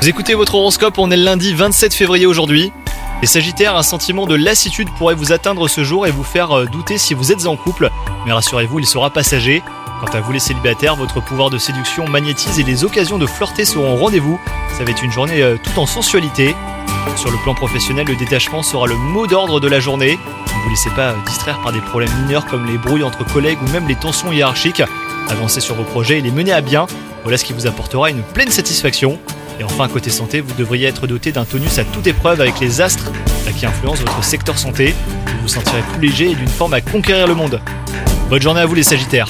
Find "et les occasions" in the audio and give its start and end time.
12.58-13.18